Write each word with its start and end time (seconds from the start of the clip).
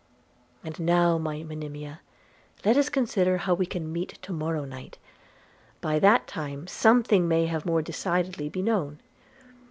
'And 0.63 0.79
now, 0.79 1.19
my 1.19 1.43
Monimia, 1.43 1.99
let 2.65 2.75
us 2.75 2.89
consider 2.89 3.37
how 3.37 3.53
we 3.53 3.67
can 3.67 3.93
meet 3.93 4.17
to 4.23 4.33
morrow 4.33 4.65
night– 4.65 4.97
by 5.79 5.99
that 5.99 6.25
time 6.25 6.65
something 6.65 7.27
may 7.27 7.55
more 7.65 7.83
decidedly 7.83 8.49
be 8.49 8.63
known. 8.63 8.99